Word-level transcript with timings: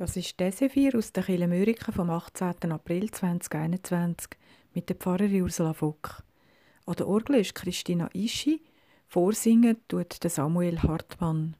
Das 0.00 0.16
ist 0.16 0.40
Desefir 0.40 0.96
aus 0.96 1.12
der 1.12 1.46
Mürike 1.46 1.92
vom 1.92 2.08
18. 2.08 2.72
April 2.72 3.10
2021 3.10 4.30
mit 4.72 4.88
der 4.88 4.96
Pfarrerin 4.96 5.42
Ursula 5.42 5.74
Vogt. 5.74 6.24
An 6.86 6.94
der 6.94 7.06
Orgel 7.06 7.36
ist 7.36 7.54
Christina 7.54 8.08
Ischi, 8.14 8.62
vorsingen 9.08 9.76
tut 9.88 10.16
Samuel 10.24 10.82
Hartmann. 10.82 11.54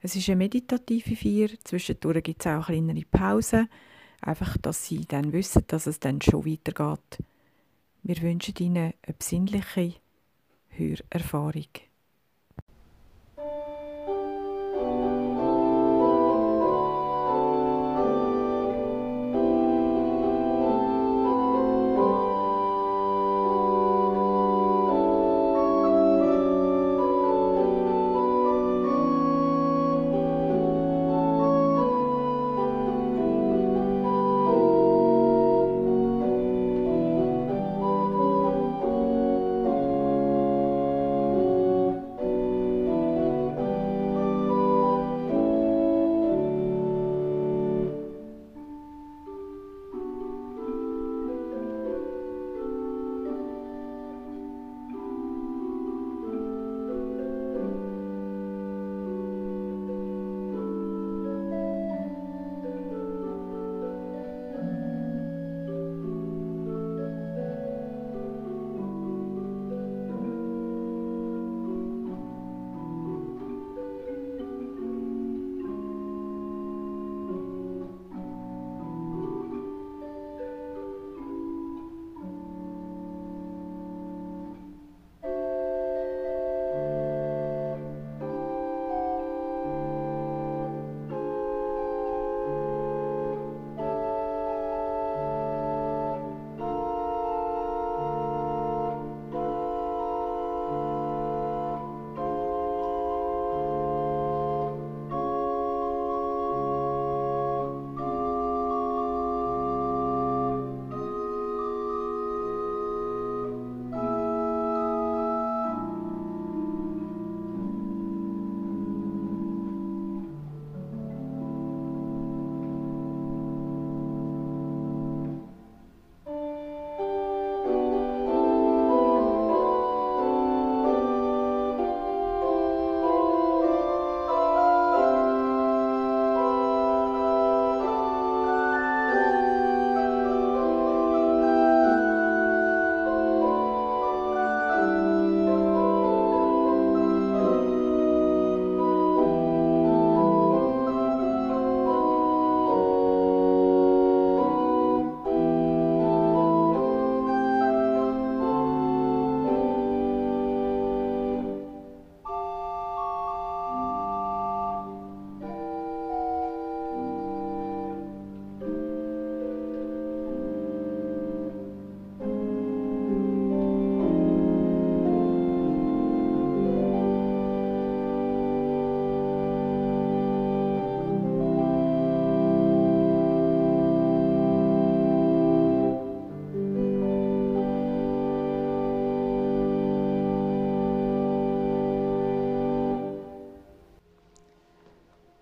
Es 0.00 0.16
ist 0.16 0.28
eine 0.28 0.38
meditative 0.38 1.14
Feier, 1.14 1.50
zwischendurch 1.62 2.24
gibt 2.24 2.44
es 2.44 2.48
auch 2.48 2.66
kleinere 2.66 3.04
Pausen, 3.08 3.68
einfach, 4.22 4.58
dass 4.58 4.84
sie 4.84 5.06
dann 5.06 5.32
wissen, 5.32 5.62
dass 5.68 5.86
es 5.86 6.00
dann 6.00 6.20
schon 6.20 6.44
weitergeht. 6.44 7.18
Wir 8.02 8.20
wünschen 8.22 8.56
Ihnen 8.58 8.92
eine 9.06 9.14
besinnliche 9.16 9.94
Hörerfahrung. 10.70 11.68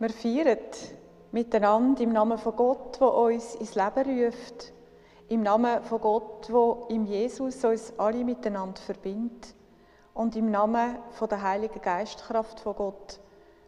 Wir 0.00 0.08
feiern 0.08 0.56
miteinander 1.30 2.00
im 2.00 2.14
Namen 2.14 2.38
von 2.38 2.56
Gott, 2.56 2.98
der 2.98 3.12
uns 3.12 3.54
ins 3.56 3.74
Leben 3.74 4.24
ruft, 4.24 4.72
im 5.28 5.42
Namen 5.42 5.82
von 5.82 6.00
Gott, 6.00 6.48
der 6.48 6.88
im 6.88 7.04
Jesus 7.04 7.62
uns 7.62 7.92
alle 7.98 8.24
miteinander 8.24 8.80
verbindet 8.80 9.54
und 10.14 10.36
im 10.36 10.50
Namen 10.50 10.96
von 11.10 11.28
der 11.28 11.42
Heiligen 11.42 11.82
Geistkraft 11.82 12.60
von 12.60 12.76
Gott, 12.76 13.20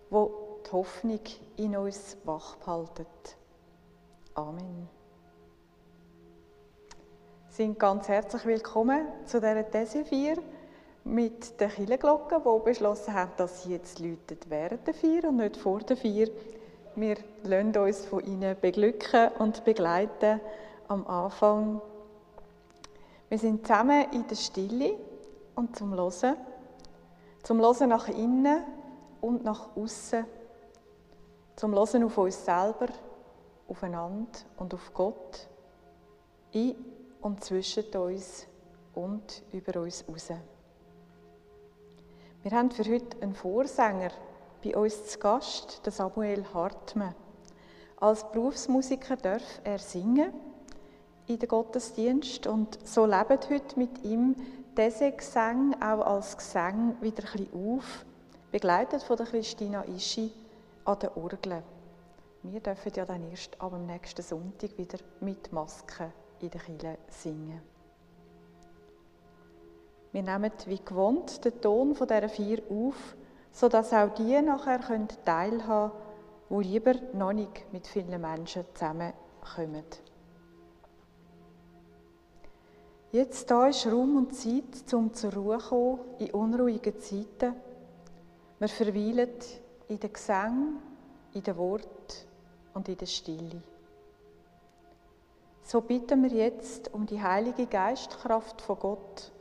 wo 0.08 0.58
die 0.66 0.72
Hoffnung 0.72 1.20
in 1.58 1.76
uns 1.76 2.16
wachhaltet. 2.24 3.36
Amen. 4.32 4.88
Sind 7.50 7.78
ganz 7.78 8.08
herzlich 8.08 8.46
willkommen 8.46 9.06
zu 9.26 9.38
dieser 9.38 9.70
These 9.70 10.06
4 10.06 10.38
mit 11.04 11.60
der 11.60 11.68
Kirchenglocke, 11.68 12.40
die 12.40 12.64
beschlossen 12.64 13.14
hat, 13.14 13.38
dass 13.38 13.62
sie 13.62 13.72
jetzt 13.72 13.98
läutet 13.98 14.48
während 14.48 14.86
der 14.86 14.94
Vier 14.94 15.28
und 15.28 15.36
nicht 15.36 15.56
vor 15.56 15.80
der 15.80 15.96
Vier. 15.96 16.30
Wir 16.94 17.16
lassen 17.42 17.76
uns 17.76 18.04
von 18.04 18.24
ihnen 18.24 18.56
beglücken 18.60 19.30
und 19.38 19.64
begleiten 19.64 20.40
am 20.88 21.06
Anfang. 21.06 21.80
Wir 23.28 23.38
sind 23.38 23.66
zusammen 23.66 24.06
in 24.12 24.26
der 24.26 24.36
Stille 24.36 24.96
und 25.54 25.76
zum 25.76 25.94
Losen, 25.94 26.36
zum 27.42 27.58
Losen 27.58 27.88
nach 27.88 28.08
innen 28.08 28.62
und 29.20 29.42
nach 29.42 29.74
außen, 29.74 30.24
zum 31.56 31.72
Losen 31.72 32.04
auf 32.04 32.18
uns 32.18 32.44
selber, 32.44 32.88
aufeinander 33.68 34.38
und 34.58 34.74
auf 34.74 34.92
Gott, 34.92 35.48
in 36.52 36.74
und 37.22 37.42
zwischen 37.42 37.84
uns 37.96 38.46
und 38.94 39.42
über 39.52 39.80
uns 39.80 40.04
raus. 40.06 40.30
Wir 42.42 42.50
haben 42.50 42.72
für 42.72 42.82
heute 42.84 43.22
einen 43.22 43.36
Vorsänger 43.36 44.10
bei 44.64 44.76
uns 44.76 45.06
zu 45.06 45.18
Gast, 45.20 45.86
den 45.86 45.92
Samuel 45.92 46.44
Hartmann. 46.52 47.14
Als 47.98 48.28
Berufsmusiker 48.32 49.16
darf 49.16 49.60
er 49.62 49.78
singen 49.78 50.32
in 51.28 51.38
den 51.38 51.48
Gottesdienst 51.48 52.48
und 52.48 52.84
so 52.84 53.06
leben 53.06 53.38
heute 53.48 53.78
mit 53.78 54.02
ihm 54.02 54.34
diese 54.76 55.12
Gesang 55.12 55.80
auch 55.80 56.04
als 56.04 56.36
Gesang 56.36 56.96
wieder 57.00 57.22
ein 57.32 57.44
bisschen 57.44 57.76
auf, 57.76 58.04
begleitet 58.50 59.04
von 59.04 59.16
der 59.16 59.26
Christina 59.26 59.84
Ischi 59.84 60.32
an 60.84 60.98
der 60.98 61.16
Orgel. 61.16 61.62
Wir 62.42 62.58
dürfen 62.58 62.92
ja 62.96 63.04
dann 63.04 63.30
erst 63.30 63.60
am 63.60 63.86
nächsten 63.86 64.22
Sonntag 64.22 64.76
wieder 64.76 64.98
mit 65.20 65.52
Maske 65.52 66.10
in 66.40 66.50
der 66.50 66.60
Kirche 66.60 66.98
singen. 67.08 67.71
Wir 70.12 70.22
nehmen 70.22 70.52
wie 70.66 70.80
gewohnt 70.84 71.44
den 71.44 71.60
Ton 71.60 71.94
von 71.94 72.06
dieser 72.06 72.28
vier 72.28 72.62
auf, 72.70 73.16
sodass 73.50 73.92
auch 73.92 74.14
die 74.14 74.40
nachher 74.42 74.80
teilhaben 75.24 75.60
können, 75.64 75.92
wo 76.50 76.60
lieber 76.60 76.94
noch 77.14 77.32
nicht 77.32 77.72
mit 77.72 77.86
vielen 77.86 78.20
Menschen 78.20 78.64
zusammenkommen. 78.74 79.84
Jetzt 83.10 83.50
da 83.50 83.68
ist 83.68 83.86
Raum 83.86 84.16
und 84.16 84.34
Zeit, 84.34 84.92
um 84.92 85.12
zur 85.12 85.32
Ruhe 85.34 85.58
zu 85.58 85.68
kommen 85.68 86.00
in 86.18 86.30
unruhigen 86.30 86.98
Zeiten. 86.98 87.54
Wir 88.58 88.68
verweilen 88.68 89.30
in 89.88 90.00
den 90.00 90.12
Gesang, 90.12 90.76
in 91.34 91.42
den 91.42 91.56
Wort 91.56 92.26
und 92.74 92.88
in 92.88 92.96
der 92.96 93.06
Stille. 93.06 93.62
So 95.62 95.80
bitten 95.80 96.22
wir 96.22 96.30
jetzt 96.30 96.92
um 96.92 97.06
die 97.06 97.22
heilige 97.22 97.66
Geistkraft 97.66 98.60
von 98.60 98.78
Gott 98.78 99.31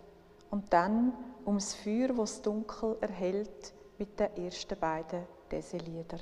und 0.52 0.72
dann 0.72 1.14
um 1.46 1.56
das 1.56 1.74
Feuer, 1.74 2.10
das 2.10 2.42
Dunkel 2.42 2.98
erhält, 3.02 3.74
mit 3.98 4.20
den 4.20 4.46
ersten 4.46 4.78
beiden 4.80 5.24
diese 5.50 5.78
Lieder. 5.78 6.20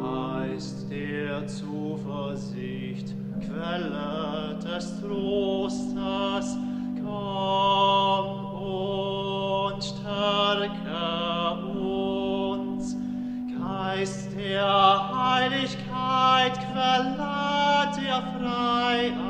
Geist 0.00 0.90
der 0.90 1.46
Zuversicht, 1.46 3.14
Quelle 3.40 4.58
des 4.62 5.00
Trostes, 5.00 6.56
komm 7.02 8.26
und 8.62 9.82
stärke 9.82 10.98
uns. 11.78 12.96
Geist 13.58 14.36
der 14.36 15.14
Heiligkeit, 15.14 16.54
Quelle 16.72 17.34
der 17.96 18.22
Freiheit, 18.38 19.23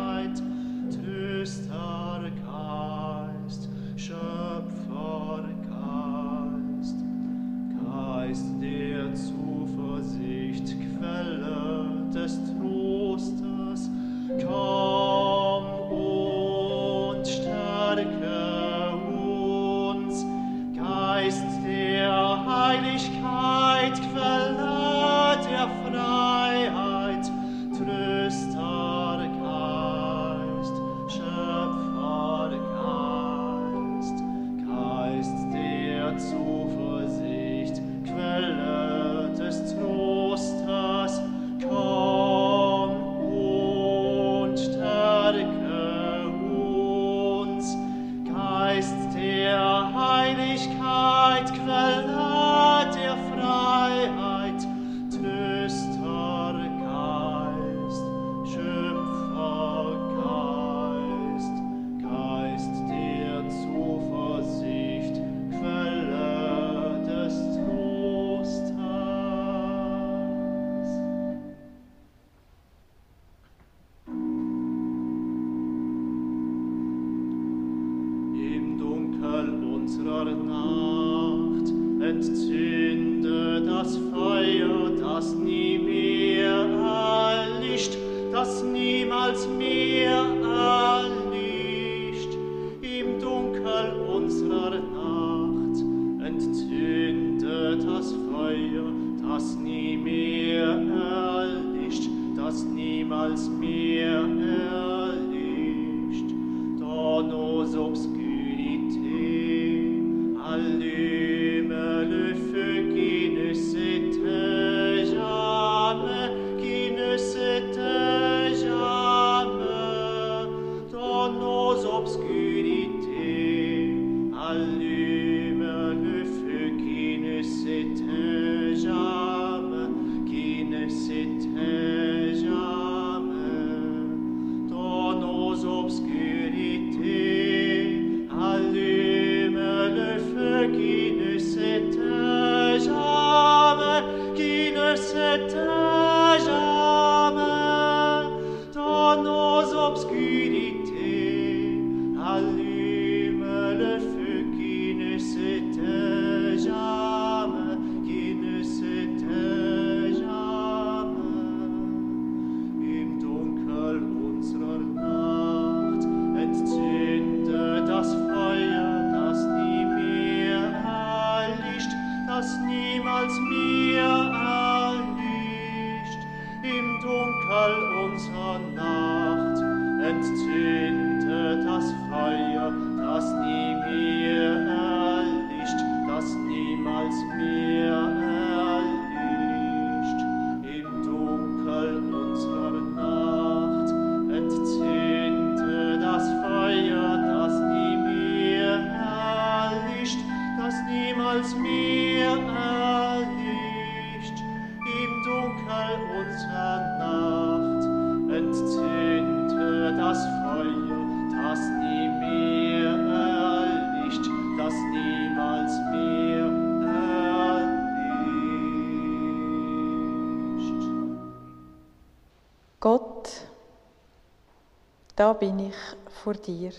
da 225.17 225.33
bin 225.33 225.59
ich 225.59 225.77
vor 226.23 226.35
dir. 226.35 226.73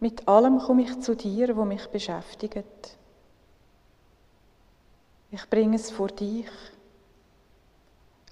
Mit 0.00 0.26
allem 0.28 0.58
komme 0.58 0.82
ich 0.82 1.00
zu 1.00 1.14
dir, 1.14 1.56
wo 1.56 1.64
mich 1.64 1.86
beschäftigt. 1.88 2.98
Ich 5.30 5.48
bringe 5.48 5.76
es 5.76 5.90
vor 5.90 6.08
dich. 6.08 6.50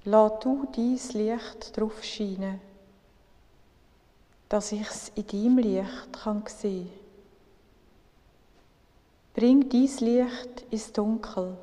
Lass 0.05 0.41
du 0.41 0.67
dein 0.75 0.99
Licht 1.13 1.77
drauf 1.77 2.03
scheinen, 2.03 2.61
dass 4.49 4.73
ich 4.73 4.89
es 4.89 5.09
in 5.15 5.27
deinem 5.27 5.59
Licht 5.59 6.13
kann 6.13 6.45
sehen 6.47 6.91
Bring 9.35 9.67
dies 9.71 10.01
Licht 10.01 10.67
ins 10.71 10.93
Dunkel, 10.93 11.57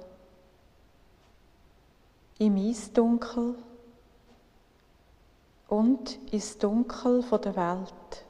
in 2.39 2.53
mein 2.55 2.75
Dunkel 2.93 3.55
und 5.69 6.17
ins 6.31 6.57
Dunkel 6.57 7.23
der 7.23 7.55
Welt. 7.55 8.25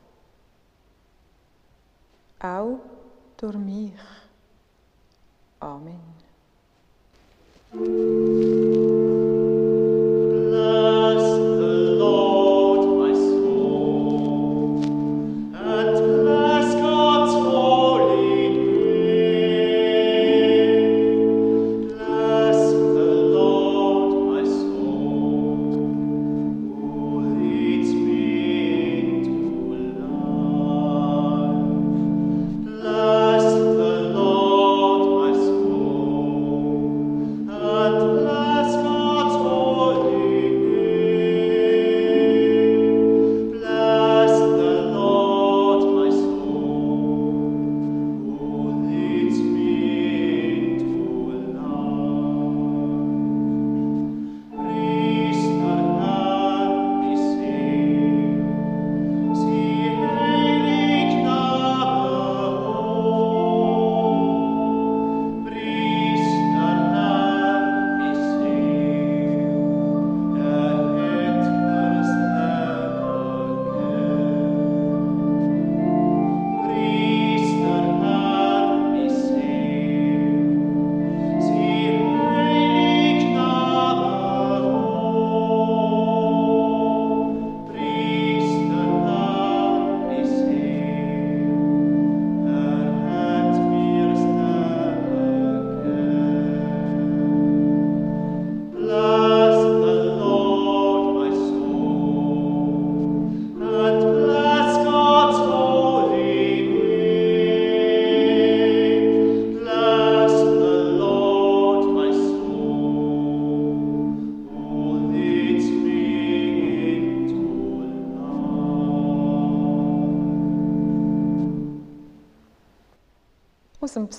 Auch 2.39 2.79
durch 3.37 3.57
mich. 3.57 3.93
Amen. 5.59 5.99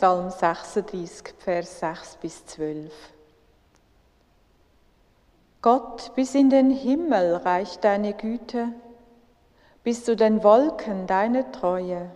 Psalm 0.01 0.31
36, 0.31 1.35
Vers 1.37 1.81
6 1.81 2.17
bis 2.23 2.47
12. 2.47 2.91
Gott, 5.61 6.13
bis 6.15 6.35
in 6.35 6.49
den 6.49 6.71
Himmel 6.71 7.35
reicht 7.35 7.85
deine 7.85 8.15
Güte, 8.15 8.69
bis 9.85 10.03
zu 10.07 10.17
den 10.17 10.43
Wolken 10.43 11.07
deine 11.07 11.53
Treue. 11.53 12.11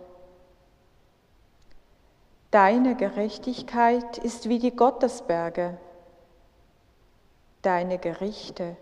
Deine 2.49 2.95
Gerechtigkeit 2.95 4.17
ist 4.17 4.49
wie 4.49 4.57
die 4.57 4.75
Gottesberge, 4.75 5.77
deine 7.61 7.99
Gerichte 7.99 8.77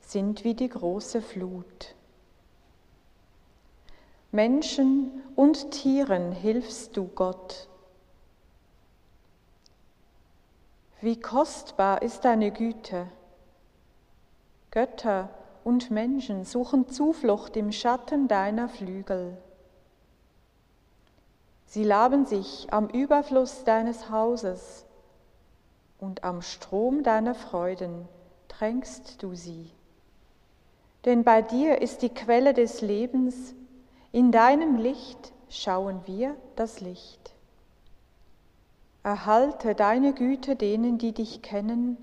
sind 0.00 0.42
wie 0.42 0.54
die 0.54 0.70
große 0.70 1.22
Flut. 1.22 1.94
Menschen 4.32 5.22
und 5.36 5.70
Tieren 5.70 6.32
hilfst 6.32 6.96
du 6.96 7.06
Gott 7.14 7.69
Wie 11.02 11.18
kostbar 11.18 12.02
ist 12.02 12.26
deine 12.26 12.50
Güte. 12.50 13.06
Götter 14.70 15.30
und 15.64 15.90
Menschen 15.90 16.44
suchen 16.44 16.88
Zuflucht 16.90 17.56
im 17.56 17.72
Schatten 17.72 18.28
deiner 18.28 18.68
Flügel. 18.68 19.38
Sie 21.64 21.84
laben 21.84 22.26
sich 22.26 22.66
am 22.70 22.88
Überfluss 22.88 23.64
deines 23.64 24.10
Hauses 24.10 24.84
und 25.98 26.22
am 26.22 26.42
Strom 26.42 27.02
deiner 27.02 27.34
Freuden 27.34 28.06
tränkst 28.48 29.22
du 29.22 29.34
sie. 29.34 29.70
Denn 31.06 31.24
bei 31.24 31.40
dir 31.40 31.80
ist 31.80 32.02
die 32.02 32.10
Quelle 32.10 32.52
des 32.52 32.82
Lebens, 32.82 33.54
in 34.12 34.32
deinem 34.32 34.76
Licht 34.76 35.32
schauen 35.48 36.02
wir 36.04 36.36
das 36.56 36.80
Licht. 36.80 37.32
Erhalte 39.02 39.74
deine 39.74 40.12
Güte 40.12 40.56
denen, 40.56 40.98
die 40.98 41.12
dich 41.12 41.42
kennen, 41.42 41.96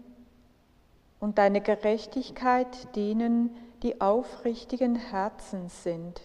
und 1.19 1.37
deine 1.37 1.61
Gerechtigkeit 1.61 2.95
denen, 2.95 3.55
die 3.83 4.01
aufrichtigen 4.01 4.95
Herzens 4.95 5.83
sind. 5.83 6.21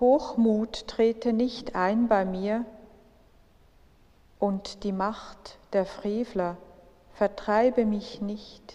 Hochmut 0.00 0.86
trete 0.88 1.32
nicht 1.32 1.74
ein 1.74 2.08
bei 2.08 2.24
mir, 2.24 2.64
und 4.38 4.84
die 4.84 4.92
Macht 4.92 5.58
der 5.72 5.86
Frevler 5.86 6.56
vertreibe 7.14 7.86
mich 7.86 8.20
nicht. 8.20 8.74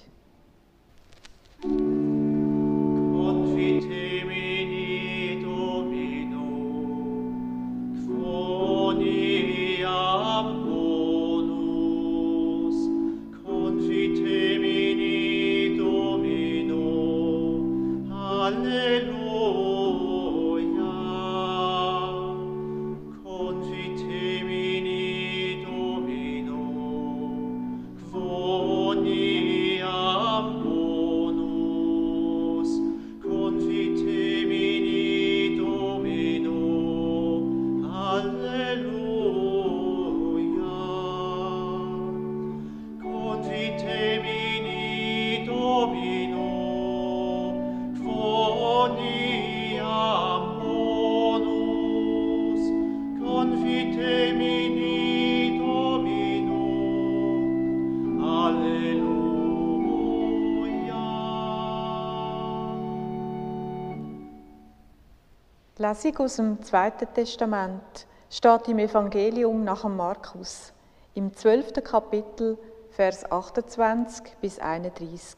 Lesung 65.91 66.17
aus 66.19 66.37
dem 66.37 66.63
Zweiten 66.63 67.13
Testament 67.13 68.07
steht 68.29 68.69
im 68.69 68.79
Evangelium 68.79 69.65
nach 69.65 69.81
dem 69.81 69.97
Markus, 69.97 70.71
im 71.15 71.35
12. 71.35 71.83
Kapitel, 71.83 72.57
Vers 72.91 73.29
28 73.29 74.37
bis 74.39 74.57
31. 74.59 75.35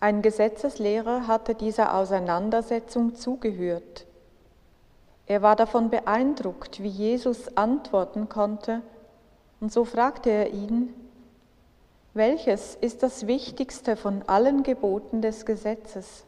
Ein 0.00 0.22
Gesetzeslehrer 0.22 1.26
hatte 1.26 1.54
dieser 1.54 1.94
Auseinandersetzung 1.94 3.16
zugehört. 3.16 4.06
Er 5.26 5.42
war 5.42 5.56
davon 5.56 5.90
beeindruckt, 5.90 6.82
wie 6.82 6.88
Jesus 6.88 7.54
antworten 7.54 8.30
konnte, 8.30 8.80
und 9.60 9.74
so 9.74 9.84
fragte 9.84 10.30
er 10.30 10.54
ihn, 10.54 10.94
welches 12.14 12.76
ist 12.76 13.02
das 13.02 13.26
wichtigste 13.26 13.94
von 13.94 14.22
allen 14.26 14.62
Geboten 14.62 15.20
des 15.20 15.44
Gesetzes? 15.44 16.24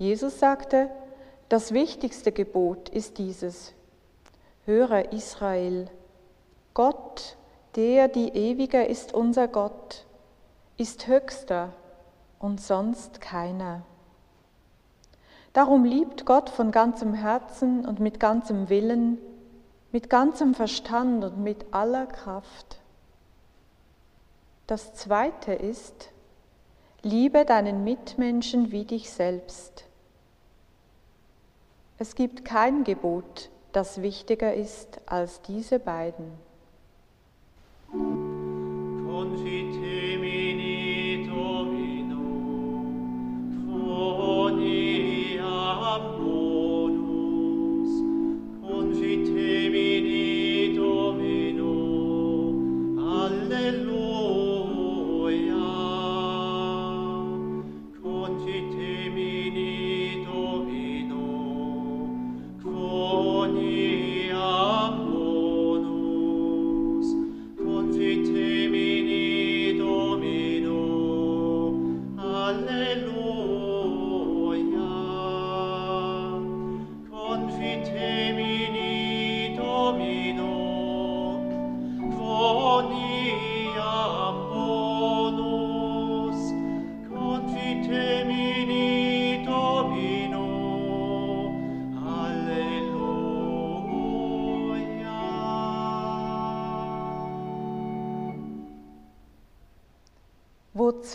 Jesus 0.00 0.38
sagte, 0.38 0.90
das 1.50 1.74
wichtigste 1.74 2.32
Gebot 2.32 2.88
ist 2.88 3.18
dieses. 3.18 3.74
Höre 4.64 5.12
Israel, 5.12 5.90
Gott, 6.72 7.36
der 7.76 8.08
die 8.08 8.30
ewige 8.30 8.82
ist 8.82 9.12
unser 9.12 9.46
Gott, 9.46 10.06
ist 10.78 11.06
höchster 11.06 11.74
und 12.38 12.62
sonst 12.62 13.20
keiner. 13.20 13.82
Darum 15.52 15.84
liebt 15.84 16.24
Gott 16.24 16.48
von 16.48 16.70
ganzem 16.70 17.12
Herzen 17.12 17.84
und 17.84 18.00
mit 18.00 18.18
ganzem 18.18 18.70
Willen, 18.70 19.18
mit 19.92 20.08
ganzem 20.08 20.54
Verstand 20.54 21.24
und 21.24 21.36
mit 21.36 21.74
aller 21.74 22.06
Kraft. 22.06 22.80
Das 24.66 24.94
zweite 24.94 25.52
ist, 25.52 26.08
liebe 27.02 27.44
deinen 27.44 27.84
Mitmenschen 27.84 28.72
wie 28.72 28.86
dich 28.86 29.10
selbst. 29.10 29.84
Es 32.02 32.14
gibt 32.14 32.46
kein 32.46 32.82
Gebot, 32.82 33.50
das 33.72 34.00
wichtiger 34.00 34.54
ist 34.54 35.02
als 35.04 35.42
diese 35.42 35.78
beiden. 35.78 36.32
Wo 37.92 39.20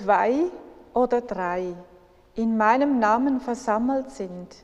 zwei 0.05 0.51
oder 0.93 1.21
drei 1.21 1.73
in 2.35 2.57
meinem 2.57 2.99
Namen 2.99 3.39
versammelt 3.39 4.11
sind, 4.11 4.55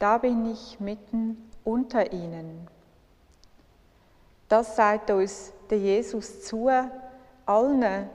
da 0.00 0.18
bin 0.18 0.50
ich 0.50 0.80
mitten 0.80 1.48
unter 1.64 2.12
ihnen. 2.12 2.66
Das 4.48 4.74
sagt 4.74 5.10
uns 5.10 5.52
der 5.68 5.78
Jesus 5.78 6.42
zu, 6.42 6.68
allen, 7.46 8.08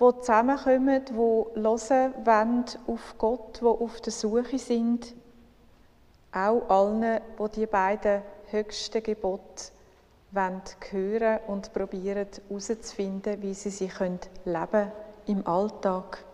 die 0.00 0.20
zusammenkommen, 0.20 1.04
die 1.04 1.14
hören 1.14 2.14
wollen 2.24 2.64
auf 2.86 3.14
Gott, 3.18 3.60
die 3.60 3.64
auf 3.64 4.00
der 4.00 4.12
Suche 4.12 4.58
sind, 4.58 5.14
auch 6.32 6.68
allen, 6.68 7.20
die 7.40 7.60
die 7.60 7.66
beiden 7.66 8.22
höchsten 8.50 9.02
Gebote 9.02 9.72
hören 10.32 11.40
und 11.48 11.72
probieren 11.72 12.28
herauszufinden, 12.48 13.42
wie 13.42 13.54
sie 13.54 13.70
sie 13.70 13.90
leben 14.44 14.68
können 14.68 15.03
im 15.26 15.46
Alltag. 15.46 16.24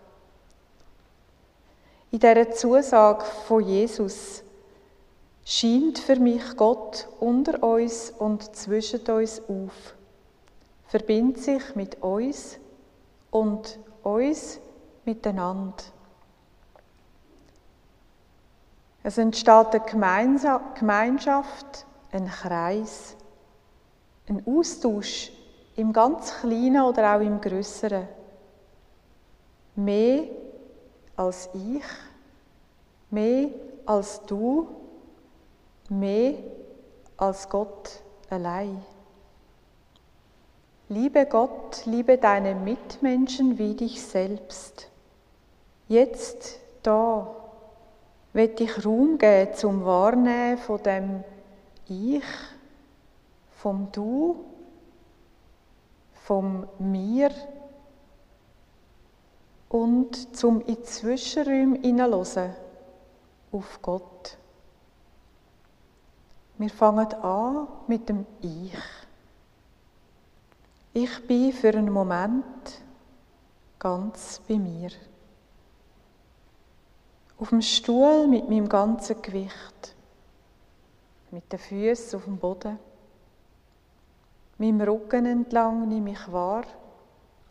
In 2.11 2.19
dieser 2.19 2.51
Zusage 2.51 3.25
von 3.47 3.65
Jesus 3.65 4.43
scheint 5.45 5.99
für 5.99 6.17
mich 6.17 6.57
Gott 6.57 7.09
unter 7.21 7.63
uns 7.63 8.11
und 8.19 8.55
zwischen 8.55 9.01
uns 9.07 9.41
auf, 9.49 9.95
verbindet 10.87 11.43
sich 11.43 11.77
mit 11.77 12.03
uns 12.03 12.59
und 13.31 13.79
uns 14.03 14.59
miteinander. 15.05 15.85
Es 19.03 19.17
entsteht 19.17 19.51
eine 19.51 20.65
Gemeinschaft, 20.79 21.87
ein 22.13 22.27
Kreis, 22.27 23.17
ein 24.29 24.43
Austausch 24.47 25.33
im 25.77 25.93
ganz 25.93 26.35
Kleinen 26.41 26.83
oder 26.83 27.17
auch 27.17 27.21
im 27.21 27.41
Größeren 27.41 28.20
mehr 29.75 30.25
als 31.17 31.49
ich, 31.55 31.85
mehr 33.11 33.51
als 33.87 34.25
du, 34.27 34.69
mehr 35.89 36.35
als 37.17 37.49
Gott 37.49 38.03
allein. 38.29 38.83
Liebe 40.89 41.27
Gott, 41.27 41.83
liebe 41.87 42.19
deine 42.19 42.55
Mitmenschen 42.55 43.59
wie 43.59 43.75
dich 43.75 44.03
selbst. 44.03 44.89
Jetzt, 45.89 46.59
da, 46.83 47.35
wird 48.33 48.61
ich 48.61 48.85
Raum 48.85 49.19
geben 49.19 49.55
zum 49.55 49.85
Wahrnehmen 49.85 50.59
von 50.59 50.83
dem 50.83 51.25
Ich, 51.89 52.25
vom 53.51 53.91
Du, 53.93 54.45
vom 56.15 56.67
Mir, 56.79 57.31
und 59.71 60.37
zum 60.37 60.61
in 60.67 60.85
Zwischenräume 60.85 61.79
hineinhören 61.79 62.55
auf 63.53 63.81
Gott. 63.81 64.37
Wir 66.59 66.71
fangen 66.71 67.15
an 67.15 67.69
mit 67.87 68.09
dem 68.09 68.27
Ich. 68.43 68.77
Ich 70.93 71.27
bin 71.27 71.53
für 71.53 71.69
einen 71.69 71.93
Moment 71.93 72.83
ganz 73.79 74.43
bei 74.47 74.59
mir. 74.59 74.91
Auf 77.39 77.51
dem 77.51 77.63
Stuhl 77.63 78.27
mit 78.27 78.49
meinem 78.49 78.69
ganzen 78.69 79.23
Gewicht, 79.23 79.95
mit 81.31 81.51
den 81.51 81.59
Füßen 81.59 82.19
auf 82.19 82.25
dem 82.25 82.39
Boden, 82.39 82.79
meinem 84.59 84.81
Rücken 84.81 85.27
entlang 85.27 85.89
nehme 85.89 86.11
ich 86.11 86.33
wahr, 86.33 86.65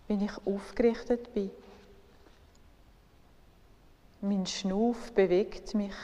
wenn 0.08 0.22
ich 0.22 0.34
aufgerichtet 0.46 1.34
bin. 1.34 1.50
Mein 4.22 4.46
Schnuff 4.46 5.14
bewegt 5.14 5.74
mich, 5.76 5.96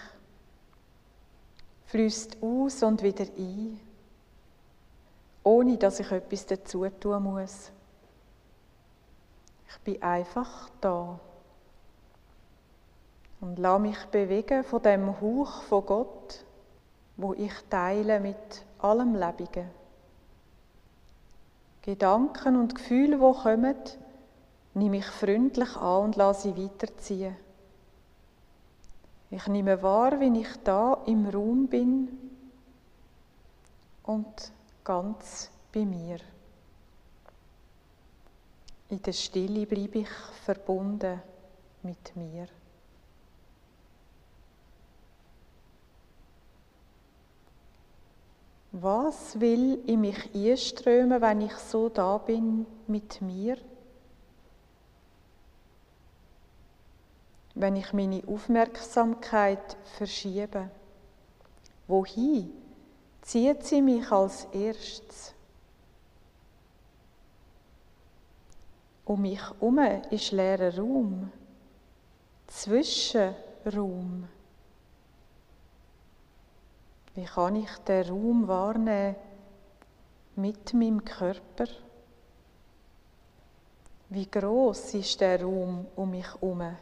fließt 1.87 2.37
aus 2.41 2.81
und 2.81 3.03
wieder 3.03 3.25
ein, 3.37 3.77
ohne 5.43 5.77
dass 5.77 5.99
ich 5.99 6.09
etwas 6.11 6.45
dazu 6.45 6.87
tun 6.89 7.23
muss. 7.23 7.71
Ich 9.67 9.77
bin 9.79 10.01
einfach 10.01 10.69
da 10.79 11.19
und 13.41 13.59
lasse 13.59 13.81
mich 13.81 14.05
bewegen 14.05 14.63
von 14.63 14.81
dem 14.81 15.19
Hauch 15.19 15.63
von 15.63 15.85
Gott, 15.85 16.45
wo 17.17 17.33
ich 17.33 17.53
teile 17.69 18.21
mit 18.21 18.63
allem 18.79 19.13
Lebigen. 19.13 19.69
Gedanken 21.81 22.55
und 22.55 22.75
Gefühle, 22.75 23.17
die 23.17 23.41
kommen, 23.41 23.75
nehme 24.73 24.97
ich 24.97 25.05
freundlich 25.05 25.75
an 25.75 26.05
und 26.05 26.15
lasse 26.15 26.43
sie 26.43 26.63
weiterziehen. 26.63 27.35
Ich 29.31 29.47
nehme 29.47 29.81
wahr, 29.81 30.19
wie 30.19 30.39
ich 30.39 30.55
da 30.63 31.01
im 31.05 31.27
Raum 31.27 31.67
bin 31.67 32.07
und 34.03 34.51
ganz 34.83 35.49
bei 35.73 35.85
mir. 35.85 36.17
In 38.89 39.01
der 39.01 39.13
Stille 39.13 39.65
bleibe 39.65 39.99
ich 39.99 40.09
verbunden 40.43 41.21
mit 41.81 42.15
mir. 42.15 42.47
Was 48.71 49.39
will 49.39 49.81
in 49.87 50.01
mich 50.01 50.35
einströmen, 50.35 51.21
wenn 51.21 51.41
ich 51.41 51.55
so 51.55 51.89
da 51.89 52.17
bin 52.17 52.65
mit 52.87 53.21
mir? 53.21 53.57
Wenn 57.55 57.75
ich 57.75 57.93
meine 57.93 58.21
Aufmerksamkeit 58.27 59.77
verschiebe, 59.97 60.69
Wohin 61.87 62.51
zieht 63.21 63.63
sie 63.63 63.81
mich 63.81 64.11
als 64.11 64.45
erstes? 64.45 65.33
Um 69.05 69.21
mich 69.21 69.39
herum 69.39 69.77
ist 70.09 70.31
leerer 70.31 70.75
Raum, 70.75 71.31
Zwischenraum. 72.47 74.27
Wie 77.13 77.25
kann 77.25 77.55
ich 77.55 77.77
den 77.87 78.09
Raum 78.09 78.47
wahrnehmen 78.47 79.15
mit 80.35 80.73
meinem 80.73 81.05
Körper? 81.05 81.67
Wie 84.09 84.25
groß 84.25 84.95
ist 84.95 85.21
der 85.21 85.41
Raum 85.43 85.85
um 85.95 86.09
mich 86.09 86.25
herum? 86.25 86.75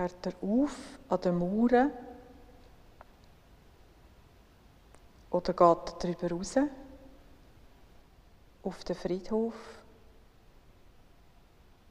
Hört 0.00 0.26
er 0.28 0.32
auf 0.40 0.98
an 1.10 1.20
den 1.20 1.36
Mauern? 1.36 1.90
Oder 5.30 5.52
geht 5.52 5.60
er 5.60 5.94
darüber 5.98 6.30
raus? 6.30 6.54
Auf 8.62 8.82
den 8.82 8.96
Friedhof? 8.96 9.54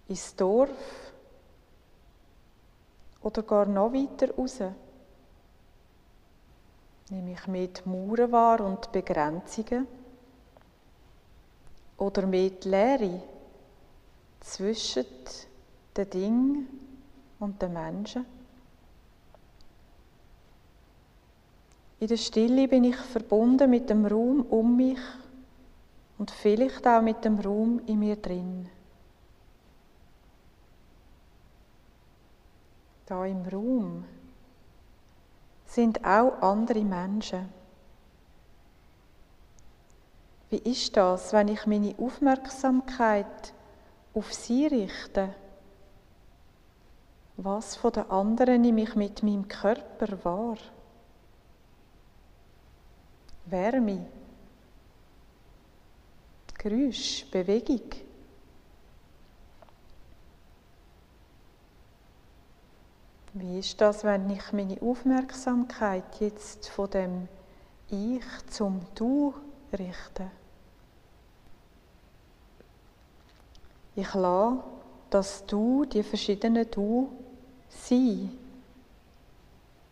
Ins 0.08 0.36
Dorf? 0.36 1.14
Oder 3.22 3.44
gar 3.44 3.68
noch 3.68 3.94
weiter 3.94 4.34
raus? 4.34 4.58
Nehme 7.12 7.34
ich 7.34 7.46
mehr 7.46 7.68
die 7.68 7.88
Mauern 7.88 8.32
wahr 8.32 8.62
und 8.62 8.86
die 8.88 9.02
Begrenzungen? 9.02 9.88
Oder 11.98 12.26
mehr 12.26 12.50
die 12.50 12.70
Leere 12.70 13.22
zwischen 14.40 15.06
den 15.96 16.10
Dingen 16.10 16.79
und 17.40 17.62
den 17.62 17.74
Menschen? 17.74 18.26
In 22.00 22.08
der 22.08 22.18
Stille 22.18 22.68
bin 22.68 22.86
ich 22.86 22.96
verbunden 22.96 23.70
mit 23.70 23.90
dem 23.90 24.06
Raum 24.06 24.42
um 24.44 24.78
mich 24.78 25.00
und 26.18 26.32
vielleicht 26.32 26.88
auch 26.88 27.02
mit 27.02 27.26
dem 27.26 27.40
Raum 27.40 27.82
in 27.88 28.00
mir 28.00 28.16
drin. 28.16 28.70
Da 33.06 33.26
im 33.26 33.42
Raum 33.48 34.06
sind 35.66 36.06
auch 36.06 36.42
andere 36.42 36.84
Menschen. 36.84 37.50
Wie 40.50 40.58
ist 40.58 40.96
das, 40.96 41.34
wenn 41.34 41.48
ich 41.48 41.66
meine 41.66 41.96
Aufmerksamkeit 41.98 43.54
auf 44.14 44.34
sie 44.34 44.68
richte? 44.68 45.34
Was 47.42 47.78
von 47.78 47.94
den 47.94 48.12
anderen 48.12 48.62
nehme 48.62 48.82
ich 48.82 48.96
mit 48.96 49.24
meinem 49.24 49.48
Körper 49.48 50.26
wahr? 50.26 50.58
Wärme, 53.46 54.06
Geräusch, 56.58 57.26
Bewegung. 57.32 57.90
Wie 63.32 63.60
ist 63.60 63.80
das, 63.80 64.04
wenn 64.04 64.30
ich 64.30 64.52
meine 64.52 64.82
Aufmerksamkeit 64.82 66.20
jetzt 66.20 66.68
von 66.68 66.90
dem 66.90 67.30
Ich 67.90 68.48
zum 68.50 68.82
Du 68.96 69.34
richte? 69.72 70.30
Ich 73.96 74.14
lasse 74.14 74.62
das 75.10 75.46
Du, 75.46 75.86
die 75.86 76.04
verschiedenen 76.04 76.70
Du, 76.70 77.10
sein. 77.70 78.38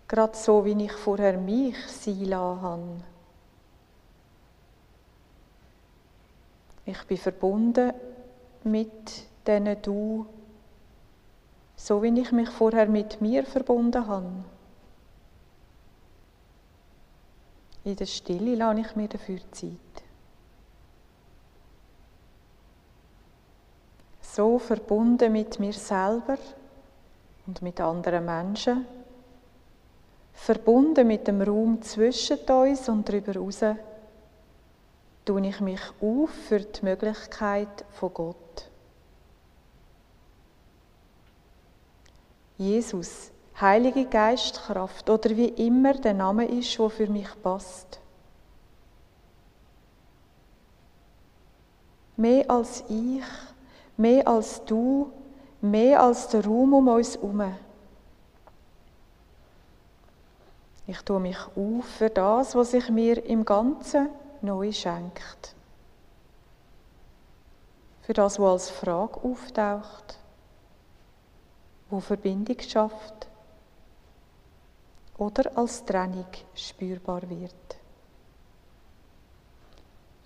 Gerade 0.08 0.38
so, 0.38 0.64
wie 0.64 0.86
ich 0.86 0.92
vorher 0.94 1.38
mich 1.38 1.78
sein 1.88 2.26
lassen 2.26 2.62
habe. 2.62 3.04
Ich 6.86 7.04
bin 7.04 7.18
verbunden 7.18 7.92
mit 8.64 9.26
diesen 9.46 9.82
Du, 9.82 10.26
so 11.76 12.02
wie 12.02 12.20
ich 12.20 12.32
mich 12.32 12.50
vorher 12.50 12.88
mit 12.88 13.20
mir 13.20 13.46
verbunden 13.46 14.08
habe. 14.08 14.46
In 17.84 17.96
der 17.96 18.06
Stille 18.06 18.56
lasse 18.56 18.82
ich 18.82 18.96
mir 18.96 19.08
dafür 19.10 19.40
Zeit. 19.52 19.72
So 24.22 24.60
verbunden 24.60 25.32
mit 25.32 25.60
mir 25.60 25.74
selber 25.74 26.38
und 27.48 27.62
mit 27.62 27.80
anderen 27.80 28.26
Menschen, 28.26 28.86
verbunden 30.34 31.08
mit 31.08 31.28
dem 31.28 31.42
Raum 31.42 31.82
zwischen 31.82 32.38
uns 32.38 32.88
und 32.90 33.08
darüber 33.08 33.34
hinaus, 33.34 33.62
tue 35.26 35.48
ich 35.48 35.60
mich 35.62 35.82
auf 36.02 36.30
für 36.30 36.60
die 36.60 36.86
Möglichkeit 36.86 37.86
von 37.92 38.14
Gott. 38.14 38.70
Jesus, 42.58 43.32
Heilige 43.60 44.06
Geistkraft 44.06 45.10
oder 45.10 45.32
wie 45.32 45.48
immer 45.48 45.94
der 45.94 46.14
Name 46.14 46.46
ist, 46.46 46.78
der 46.78 46.90
für 46.92 47.08
mich 47.08 47.30
passt. 47.42 48.00
Mehr 52.16 52.50
als 52.50 52.84
ich, 52.88 53.24
mehr 53.96 54.28
als 54.28 54.64
du, 54.66 55.12
mehr 55.72 56.02
als 56.02 56.28
der 56.30 56.46
Raum 56.46 56.74
um 56.74 56.88
uns 56.88 57.16
herum. 57.16 57.44
Ich 60.88 61.02
tue 61.02 61.20
mich 61.20 61.38
auf 61.38 61.86
für 61.98 62.10
das, 62.10 62.56
was 62.56 62.72
sich 62.72 62.90
mir 62.90 63.24
im 63.26 63.44
Ganzen 63.44 64.10
neu 64.42 64.72
schenkt. 64.72 65.54
Für 68.04 68.14
das, 68.14 68.40
was 68.40 68.52
als 68.52 68.70
Frage 68.70 69.22
auftaucht, 69.22 70.18
wo 71.90 72.00
Verbindung 72.00 72.60
schafft 72.62 73.28
oder 75.18 75.58
als 75.58 75.84
Trennung 75.84 76.28
spürbar 76.56 77.30
wird. 77.30 77.54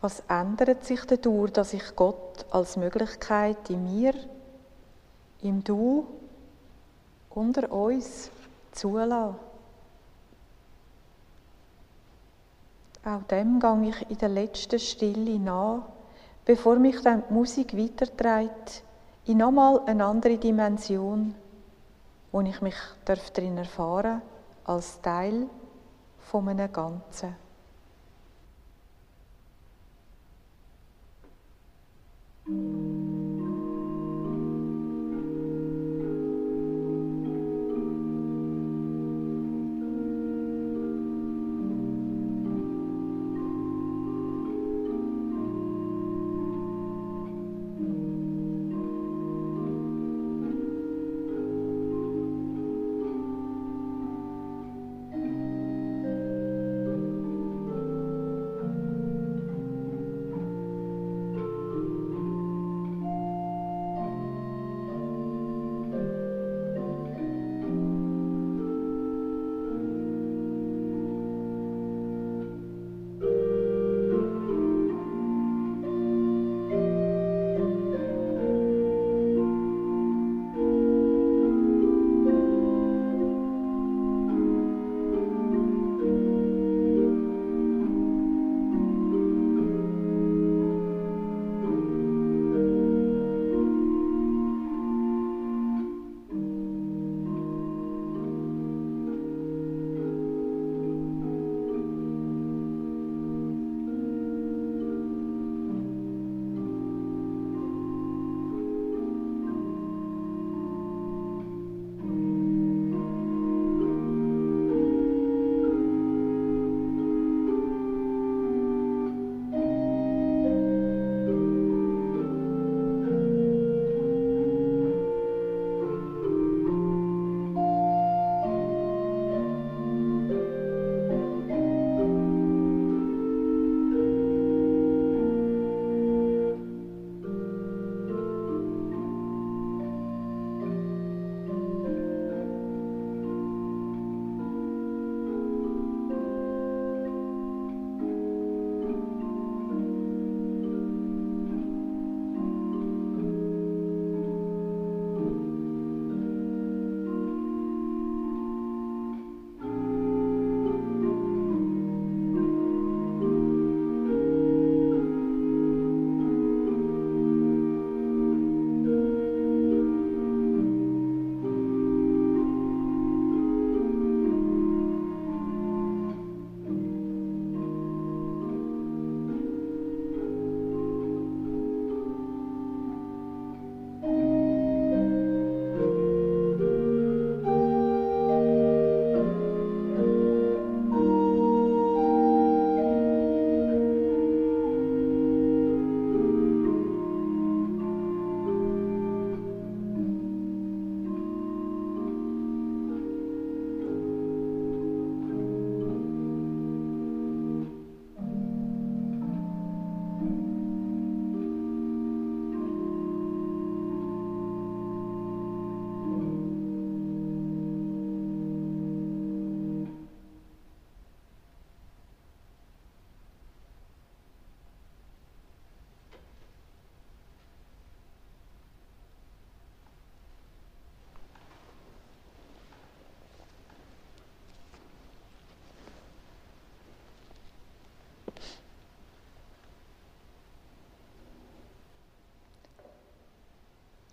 Was 0.01 0.21
ändert 0.27 0.83
sich 0.83 1.03
dadurch, 1.05 1.51
dass 1.53 1.73
ich 1.73 1.95
Gott 1.95 2.45
als 2.51 2.77
Möglichkeit 2.77 3.69
in 3.69 3.83
mir, 3.83 4.13
im 5.41 5.63
Du, 5.63 6.05
unter 7.29 7.71
uns 7.71 8.31
zulasse? 8.71 9.35
Auch 13.03 13.23
dem 13.23 13.59
gehe 13.59 13.89
ich 13.89 14.09
in 14.11 14.17
der 14.19 14.29
letzten 14.29 14.79
Stille 14.79 15.39
nach, 15.39 15.83
bevor 16.45 16.75
mich 16.75 17.01
dann 17.01 17.23
die 17.27 17.33
Musik 17.33 17.75
weiterträgt, 17.75 18.83
in 19.25 19.37
nochmal 19.37 19.81
eine 19.87 20.05
andere 20.05 20.37
Dimension, 20.37 21.33
wo 22.31 22.41
ich 22.41 22.61
mich 22.61 22.75
darin 23.05 23.57
erfahren 23.57 24.21
darf, 24.65 24.75
als 24.75 25.01
Teil 25.01 25.47
von 26.19 26.47
einem 26.47 26.71
Ganzen. 26.71 27.35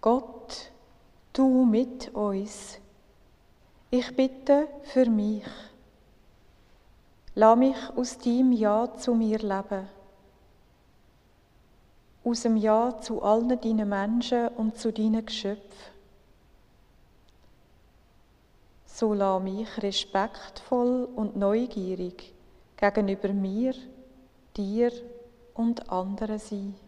Gott, 0.08 0.70
du 1.34 1.66
mit 1.66 2.14
uns. 2.14 2.78
Ich 3.90 4.16
bitte 4.16 4.66
für 4.84 5.04
mich. 5.04 5.44
Lass 7.34 7.58
mich 7.58 7.76
aus 7.94 8.16
deinem 8.16 8.52
Ja 8.52 8.90
zu 8.96 9.14
mir 9.14 9.38
leben. 9.38 9.86
Aus 12.24 12.40
dem 12.40 12.56
Ja 12.56 12.98
zu 12.98 13.20
allen 13.22 13.60
deinen 13.60 13.86
Menschen 13.86 14.48
und 14.56 14.78
zu 14.78 14.90
deinen 14.94 15.26
Geschöpfen. 15.26 15.92
So 18.86 19.12
lass 19.12 19.42
mich 19.42 19.68
respektvoll 19.82 21.06
und 21.16 21.36
neugierig 21.36 22.32
gegenüber 22.78 23.28
mir, 23.34 23.74
dir 24.56 24.90
und 25.52 25.92
anderen 25.92 26.38
sein. 26.38 26.87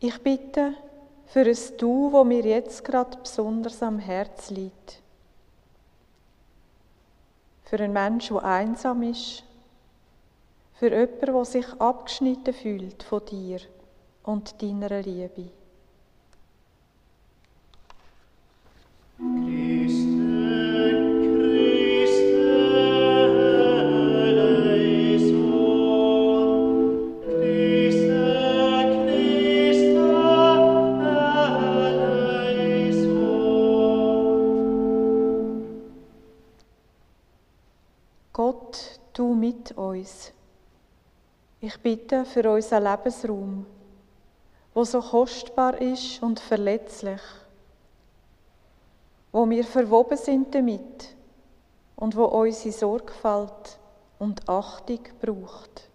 Ich 0.00 0.22
bitte 0.22 0.74
für 1.26 1.46
ein 1.46 1.76
Du, 1.78 2.12
wo 2.12 2.24
mir 2.24 2.44
jetzt 2.44 2.84
gerade 2.84 3.16
besonders 3.18 3.82
am 3.82 3.98
Herz 3.98 4.50
liegt. 4.50 5.00
Für 7.64 7.76
einen 7.76 7.92
Menschen, 7.92 8.36
der 8.36 8.44
einsam 8.44 9.02
ist. 9.02 9.44
Für 10.74 10.90
jemanden, 10.90 11.32
der 11.32 11.44
sich 11.44 11.66
abgeschnitten 11.80 12.52
fühlt 12.52 13.02
von 13.02 13.24
dir 13.24 13.60
und 14.24 14.60
deiner 14.60 15.00
Liebe. 15.00 15.50
Ich 41.64 41.78
bitte 41.78 42.24
für 42.24 42.50
unseren 42.50 42.82
Lebensraum, 42.82 43.66
wo 44.74 44.82
so 44.82 45.00
kostbar 45.00 45.80
ist 45.80 46.20
und 46.20 46.40
verletzlich, 46.40 47.20
wo 49.30 49.48
wir 49.48 49.62
verwoben 49.62 50.18
sind 50.18 50.52
damit 50.52 51.14
und 51.94 52.16
wo 52.16 52.24
unsere 52.24 52.72
Sorgfalt 52.72 53.78
und 54.18 54.48
Achtung 54.48 55.02
braucht. 55.20 55.88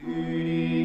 Kyrie. 0.00 0.83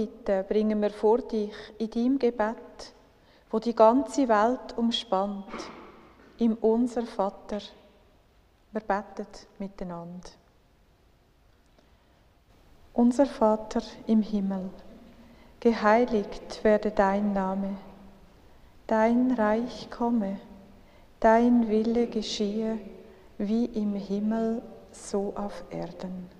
Alle 0.00 0.06
Bitten 0.06 0.44
bringen 0.46 0.80
wir 0.80 0.90
vor 0.90 1.18
dich 1.18 1.52
in 1.78 1.90
deinem 1.90 2.18
Gebet, 2.18 2.94
wo 3.50 3.58
die 3.58 3.74
ganze 3.74 4.28
Welt 4.28 4.76
umspannt, 4.76 5.44
im 6.38 6.54
Unser 6.54 7.02
Vater. 7.02 7.58
Wir 8.72 8.80
beten 8.80 9.26
miteinander. 9.58 10.30
Unser 12.94 13.26
Vater 13.26 13.82
im 14.06 14.22
Himmel, 14.22 14.70
geheiligt 15.58 16.62
werde 16.64 16.90
dein 16.90 17.32
Name, 17.32 17.76
dein 18.86 19.32
Reich 19.32 19.90
komme, 19.90 20.40
dein 21.18 21.68
Wille 21.68 22.06
geschehe, 22.06 22.78
wie 23.38 23.66
im 23.66 23.94
Himmel, 23.94 24.62
so 24.92 25.32
auf 25.36 25.64
Erden. 25.70 26.39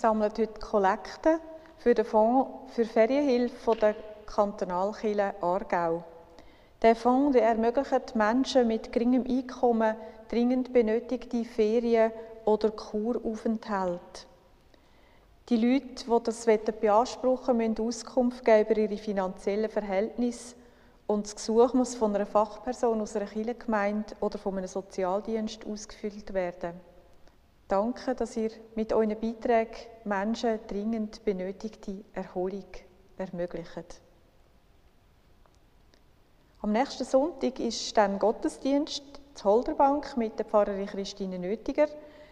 Sammeln 0.00 0.30
heute 0.30 0.46
Kollekten 0.46 1.40
für 1.76 1.92
den 1.92 2.06
Fonds 2.06 2.72
für 2.74 2.86
Ferienhilfe 2.86 3.76
der 3.76 3.94
Kantonalkirche 4.24 5.34
Aargau. 5.42 6.02
Der 6.80 6.96
Fonds 6.96 7.34
der 7.34 7.42
ermöglicht 7.42 8.16
Menschen 8.16 8.66
mit 8.66 8.92
geringem 8.92 9.26
Einkommen 9.28 9.94
dringend 10.30 10.72
benötigte 10.72 11.44
Ferien- 11.44 12.12
oder 12.46 12.70
Kuraufenthalte. 12.70 14.24
Die 15.50 15.56
Leute, 15.58 16.04
die 16.06 16.24
das 16.24 16.46
beanspruchen 16.80 17.58
wollen, 17.58 17.72
müssen 17.72 17.86
Auskunft 17.86 18.42
geben 18.42 18.70
über 18.70 18.80
ihre 18.80 18.96
finanziellen 18.96 19.68
Verhältnisse 19.68 20.54
und 21.08 21.26
das 21.26 21.34
Gesuch 21.34 21.74
muss 21.74 21.94
von 21.94 22.14
einer 22.14 22.24
Fachperson 22.24 23.02
aus 23.02 23.16
einer 23.16 23.26
Kirchengemeinde 23.26 24.14
oder 24.20 24.38
von 24.38 24.56
einem 24.56 24.66
Sozialdienst 24.66 25.66
ausgefüllt 25.66 26.32
werden. 26.32 26.89
Danke, 27.70 28.16
dass 28.16 28.36
ihr 28.36 28.50
mit 28.74 28.92
euren 28.92 29.16
Beiträgen 29.20 29.76
Menschen 30.02 30.58
dringend 30.66 31.24
benötigte 31.24 32.02
Erholung 32.12 32.64
ermöglicht. 33.16 34.00
Am 36.62 36.72
nächsten 36.72 37.04
Sonntag 37.04 37.60
ist 37.60 37.96
dann 37.96 38.18
Gottesdienst 38.18 39.04
zur 39.34 39.52
Holderbank 39.52 40.16
mit 40.16 40.36
der 40.36 40.46
Pfarrerin 40.46 40.86
Christine 40.86 41.38
Nötiger. 41.38 41.86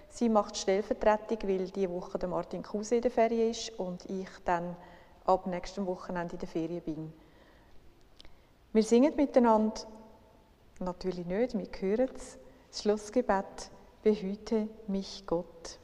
Sie 0.09 0.29
macht 0.29 0.57
Stellvertretung, 0.57 1.48
weil 1.48 1.70
diese 1.70 1.92
Woche 1.92 2.18
der 2.18 2.29
Martin 2.29 2.64
Kruse 2.64 2.96
in 2.96 3.03
der 3.03 3.12
Ferien 3.12 3.53
ist 3.53 3.79
und 3.79 4.11
ich 4.11 4.29
dann 4.44 4.74
ab 5.24 5.46
nächstem 5.46 5.87
Wochenende 5.87 6.33
in 6.33 6.40
der 6.40 6.48
Ferien 6.48 6.83
bin. 6.83 7.12
Wir 8.72 8.83
singen 8.83 9.14
miteinander, 9.14 9.83
natürlich 10.81 11.27
nicht, 11.27 11.57
wir 11.57 11.68
hören 11.81 12.11
es, 12.16 12.38
das 12.70 12.83
Schlussgebet, 12.83 13.70
behüte 14.09 14.68
mich 14.87 15.25
Gott. 15.27 15.79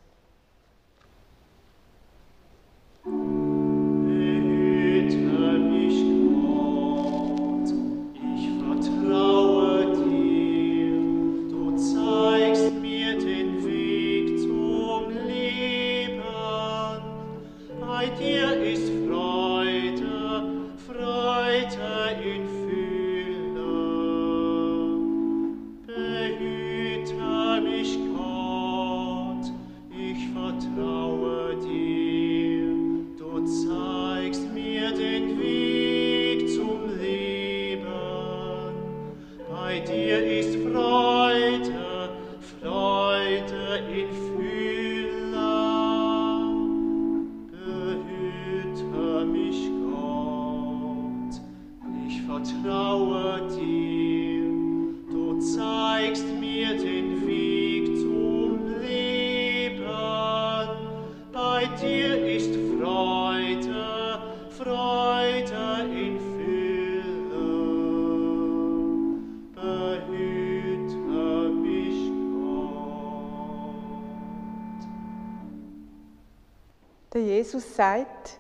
Der 77.13 77.23
Jesus 77.23 77.77
sagt, 77.77 78.39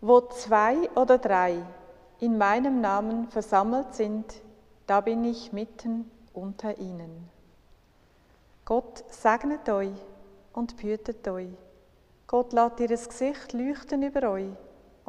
wo 0.00 0.20
zwei 0.20 0.90
oder 0.96 1.18
drei 1.18 1.62
in 2.18 2.36
meinem 2.36 2.80
Namen 2.80 3.28
versammelt 3.28 3.94
sind, 3.94 4.42
da 4.88 5.00
bin 5.00 5.24
ich 5.24 5.52
mitten 5.52 6.10
unter 6.32 6.76
ihnen. 6.78 7.28
Gott 8.64 9.04
segnet 9.08 9.68
euch 9.68 9.94
und 10.52 10.76
behütet 10.76 11.26
euch. 11.28 11.50
Gott 12.26 12.52
lässt 12.52 12.80
ihr 12.80 12.88
Gesicht 12.88 13.52
leuchten 13.52 14.02
über 14.02 14.28
euch 14.30 14.50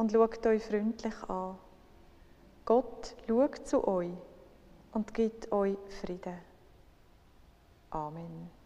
und 0.02 0.12
schaut 0.12 0.48
euch 0.48 0.64
freundlich 0.64 1.14
an. 1.30 1.60
Gott 2.66 3.16
schaut 3.28 3.68
zu 3.68 3.88
euch 3.88 4.10
und 4.94 5.14
gibt 5.14 5.52
euch 5.52 5.78
Frieden. 6.02 6.40
Amen. 7.92 8.61